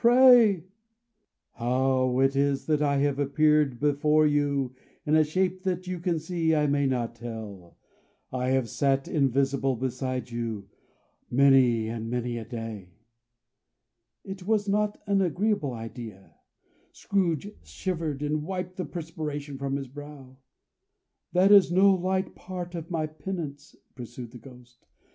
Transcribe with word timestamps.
Pray!" 0.01 0.65
"How 1.51 2.19
it 2.21 2.35
is 2.35 2.65
that 2.65 2.81
I 2.81 2.95
appear 3.01 3.65
before 3.67 4.25
you 4.25 4.73
in 5.05 5.15
a 5.15 5.23
shape 5.23 5.61
that 5.61 5.85
you 5.85 5.99
can 5.99 6.17
see, 6.17 6.55
I 6.55 6.65
may 6.65 6.87
not 6.87 7.13
tell. 7.13 7.77
I 8.33 8.47
have 8.47 8.67
sat 8.67 9.07
invisible 9.07 9.75
beside 9.75 10.31
you 10.31 10.67
many 11.29 11.87
and 11.87 12.09
many 12.09 12.39
a 12.39 12.45
day." 12.45 12.95
It 14.23 14.47
was 14.47 14.67
not 14.67 14.99
an 15.05 15.21
agreeable 15.21 15.73
idea. 15.73 16.33
Scrooge 16.91 17.49
shivered, 17.61 18.23
and 18.23 18.41
wiped 18.41 18.77
the 18.77 18.85
perspiration 18.85 19.59
from 19.59 19.75
his 19.75 19.87
brow. 19.87 20.37
"That 21.33 21.51
is 21.51 21.71
no 21.71 21.93
light 21.93 22.33
part 22.33 22.73
of 22.73 22.89
my 22.89 23.05
penance," 23.05 23.75
pursued 23.93 24.31
the 24.31 24.39
Ghost. 24.39 24.87